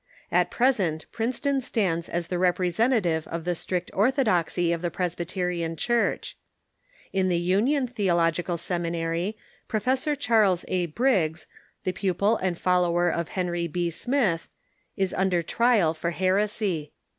At 0.31 0.49
present 0.49 1.05
Princeton 1.11 1.61
stands 1.61 2.09
as 2.09 2.27
the 2.29 2.39
representative 2.39 3.27
of 3.27 3.43
the 3.45 3.53
strict 3.53 3.91
orthodoxy 3.93 4.71
of 4.73 4.81
the 4.81 4.89
Presbyterian 4.89 5.75
Church, 5.75 6.35
In 7.13 7.29
the 7.29 7.37
Union 7.37 7.85
Theological 7.85 8.57
Seminary, 8.57 9.37
Professor 9.67 10.15
Charles 10.15 10.65
A. 10.69 10.87
Briggs, 10.87 11.45
the 11.83 11.91
pupil 11.93 12.35
and 12.37 12.57
follower 12.57 13.11
of 13.11 13.29
Henry 13.37 13.67
B. 13.67 13.91
Smith, 13.91 14.49
is 14.97 15.13
under 15.13 15.43
trial 15.43 15.93
for 15.93 16.09
heresy. 16.09 16.93